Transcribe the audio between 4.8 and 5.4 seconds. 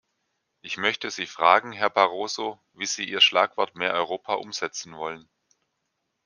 wollen.